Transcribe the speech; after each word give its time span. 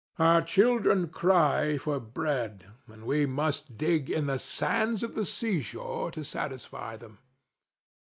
Our 0.17 0.41
children 0.41 1.09
cry 1.09 1.77
for 1.77 1.99
bread, 1.99 2.65
and 2.87 3.05
we 3.05 3.27
must 3.27 3.77
dig 3.77 4.09
in 4.09 4.25
the 4.25 4.39
sands 4.39 5.03
of 5.03 5.13
the 5.13 5.25
seashore 5.25 6.09
to 6.09 6.23
satisfy 6.25 6.97
them. 6.97 7.19